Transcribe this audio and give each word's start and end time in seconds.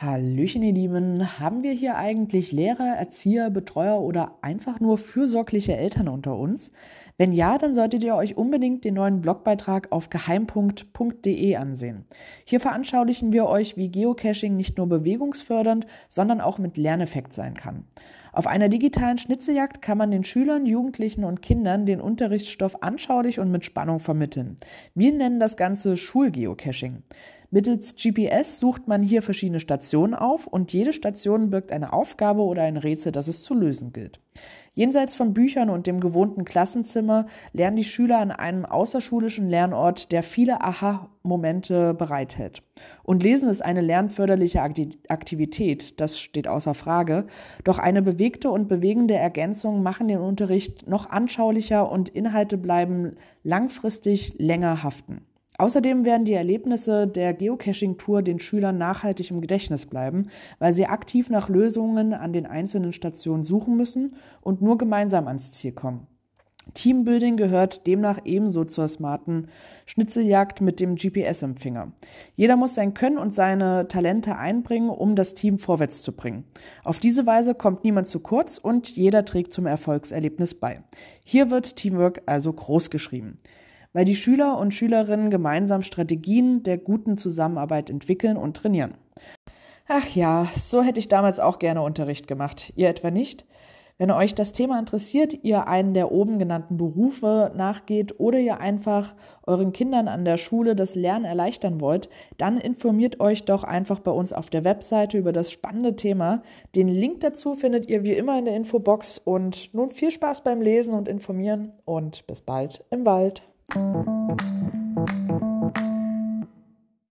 Hallöchen, 0.00 0.62
ihr 0.62 0.72
Lieben. 0.72 1.38
Haben 1.40 1.62
wir 1.62 1.72
hier 1.72 1.96
eigentlich 1.96 2.52
Lehrer, 2.52 2.96
Erzieher, 2.96 3.50
Betreuer 3.50 4.00
oder 4.00 4.38
einfach 4.42 4.80
nur 4.80 4.96
fürsorgliche 4.96 5.76
Eltern 5.76 6.08
unter 6.08 6.36
uns? 6.36 6.72
Wenn 7.18 7.32
ja, 7.32 7.58
dann 7.58 7.74
solltet 7.74 8.02
ihr 8.02 8.14
euch 8.14 8.36
unbedingt 8.36 8.84
den 8.84 8.94
neuen 8.94 9.20
Blogbeitrag 9.20 9.92
auf 9.92 10.08
geheimpunkt.de 10.08 11.56
ansehen. 11.56 12.06
Hier 12.44 12.60
veranschaulichen 12.60 13.32
wir 13.32 13.46
euch, 13.46 13.76
wie 13.76 13.90
Geocaching 13.90 14.56
nicht 14.56 14.78
nur 14.78 14.88
bewegungsfördernd, 14.88 15.86
sondern 16.08 16.40
auch 16.40 16.58
mit 16.58 16.76
Lerneffekt 16.76 17.32
sein 17.32 17.54
kann. 17.54 17.84
Auf 18.32 18.46
einer 18.46 18.68
digitalen 18.68 19.18
Schnitzeljagd 19.18 19.82
kann 19.82 19.98
man 19.98 20.10
den 20.10 20.24
Schülern, 20.24 20.66
Jugendlichen 20.66 21.24
und 21.24 21.42
Kindern 21.42 21.86
den 21.86 22.00
Unterrichtsstoff 22.00 22.82
anschaulich 22.82 23.40
und 23.40 23.50
mit 23.50 23.64
Spannung 23.64 23.98
vermitteln. 23.98 24.56
Wir 24.94 25.12
nennen 25.12 25.40
das 25.40 25.56
Ganze 25.56 25.96
Schulgeocaching. 25.96 27.02
Mittels 27.52 27.96
GPS 27.96 28.60
sucht 28.60 28.86
man 28.86 29.02
hier 29.02 29.22
verschiedene 29.22 29.58
Stationen 29.58 30.14
auf 30.14 30.46
und 30.46 30.72
jede 30.72 30.92
Station 30.92 31.50
birgt 31.50 31.72
eine 31.72 31.92
Aufgabe 31.92 32.42
oder 32.42 32.62
ein 32.62 32.76
Rätsel, 32.76 33.10
das 33.10 33.26
es 33.26 33.42
zu 33.42 33.54
lösen 33.54 33.92
gilt. 33.92 34.20
Jenseits 34.72 35.16
von 35.16 35.34
Büchern 35.34 35.68
und 35.68 35.88
dem 35.88 35.98
gewohnten 35.98 36.44
Klassenzimmer 36.44 37.26
lernen 37.52 37.76
die 37.76 37.84
Schüler 37.84 38.18
an 38.18 38.30
einem 38.30 38.64
außerschulischen 38.64 39.48
Lernort, 39.48 40.12
der 40.12 40.22
viele 40.22 40.60
Aha-Momente 40.60 41.92
bereithält. 41.92 42.62
Und 43.02 43.24
Lesen 43.24 43.48
ist 43.48 43.64
eine 43.64 43.80
lernförderliche 43.80 44.62
Aktivität, 44.62 46.00
das 46.00 46.20
steht 46.20 46.46
außer 46.46 46.74
Frage. 46.74 47.24
Doch 47.64 47.80
eine 47.80 48.00
bewegte 48.00 48.48
und 48.48 48.68
bewegende 48.68 49.14
Ergänzung 49.14 49.82
machen 49.82 50.06
den 50.06 50.20
Unterricht 50.20 50.86
noch 50.86 51.10
anschaulicher 51.10 51.90
und 51.90 52.08
Inhalte 52.08 52.56
bleiben 52.56 53.16
langfristig 53.42 54.34
länger 54.38 54.84
haften. 54.84 55.26
Außerdem 55.60 56.06
werden 56.06 56.24
die 56.24 56.32
Erlebnisse 56.32 57.06
der 57.06 57.34
Geocaching-Tour 57.34 58.22
den 58.22 58.40
Schülern 58.40 58.78
nachhaltig 58.78 59.30
im 59.30 59.42
Gedächtnis 59.42 59.84
bleiben, 59.84 60.30
weil 60.58 60.72
sie 60.72 60.86
aktiv 60.86 61.28
nach 61.28 61.50
Lösungen 61.50 62.14
an 62.14 62.32
den 62.32 62.46
einzelnen 62.46 62.94
Stationen 62.94 63.44
suchen 63.44 63.76
müssen 63.76 64.14
und 64.40 64.62
nur 64.62 64.78
gemeinsam 64.78 65.26
ans 65.26 65.52
Ziel 65.52 65.72
kommen. 65.72 66.06
Teambuilding 66.72 67.36
gehört 67.36 67.86
demnach 67.86 68.20
ebenso 68.24 68.64
zur 68.64 68.88
smarten 68.88 69.48
Schnitzeljagd 69.84 70.62
mit 70.62 70.80
dem 70.80 70.94
GPS-Empfänger. 70.94 71.92
Jeder 72.36 72.56
muss 72.56 72.74
sein 72.74 72.94
Können 72.94 73.18
und 73.18 73.34
seine 73.34 73.86
Talente 73.86 74.36
einbringen, 74.36 74.88
um 74.88 75.14
das 75.14 75.34
Team 75.34 75.58
vorwärts 75.58 76.00
zu 76.00 76.12
bringen. 76.12 76.44
Auf 76.84 77.00
diese 77.00 77.26
Weise 77.26 77.54
kommt 77.54 77.84
niemand 77.84 78.06
zu 78.06 78.20
kurz 78.20 78.56
und 78.56 78.88
jeder 78.96 79.26
trägt 79.26 79.52
zum 79.52 79.66
Erfolgserlebnis 79.66 80.54
bei. 80.54 80.82
Hier 81.22 81.50
wird 81.50 81.76
Teamwork 81.76 82.22
also 82.24 82.50
groß 82.50 82.88
geschrieben 82.88 83.40
weil 83.92 84.04
die 84.04 84.16
Schüler 84.16 84.58
und 84.58 84.74
Schülerinnen 84.74 85.30
gemeinsam 85.30 85.82
Strategien 85.82 86.62
der 86.62 86.78
guten 86.78 87.18
Zusammenarbeit 87.18 87.90
entwickeln 87.90 88.36
und 88.36 88.56
trainieren. 88.56 88.94
Ach 89.88 90.08
ja, 90.14 90.48
so 90.56 90.82
hätte 90.82 91.00
ich 91.00 91.08
damals 91.08 91.40
auch 91.40 91.58
gerne 91.58 91.82
Unterricht 91.82 92.28
gemacht. 92.28 92.72
Ihr 92.76 92.88
etwa 92.88 93.10
nicht? 93.10 93.44
Wenn 94.00 94.10
euch 94.12 94.34
das 94.34 94.54
Thema 94.54 94.78
interessiert, 94.78 95.44
ihr 95.44 95.68
einen 95.68 95.92
der 95.92 96.10
oben 96.10 96.38
genannten 96.38 96.78
Berufe 96.78 97.52
nachgeht 97.54 98.18
oder 98.18 98.38
ihr 98.38 98.58
einfach 98.58 99.14
euren 99.46 99.74
Kindern 99.74 100.08
an 100.08 100.24
der 100.24 100.38
Schule 100.38 100.74
das 100.74 100.94
Lernen 100.94 101.26
erleichtern 101.26 101.82
wollt, 101.82 102.08
dann 102.38 102.56
informiert 102.56 103.20
euch 103.20 103.44
doch 103.44 103.62
einfach 103.62 104.00
bei 104.00 104.10
uns 104.10 104.32
auf 104.32 104.48
der 104.48 104.64
Webseite 104.64 105.18
über 105.18 105.32
das 105.32 105.52
spannende 105.52 105.96
Thema. 105.96 106.42
Den 106.74 106.88
Link 106.88 107.20
dazu 107.20 107.56
findet 107.56 107.90
ihr 107.90 108.02
wie 108.02 108.14
immer 108.14 108.38
in 108.38 108.46
der 108.46 108.56
Infobox 108.56 109.18
und 109.18 109.74
nun 109.74 109.90
viel 109.90 110.10
Spaß 110.10 110.44
beim 110.44 110.62
Lesen 110.62 110.94
und 110.94 111.06
Informieren 111.06 111.74
und 111.84 112.26
bis 112.26 112.40
bald 112.40 112.82
im 112.90 113.04
Wald. 113.04 113.49
Thank 113.72 114.40
you. 114.40 114.59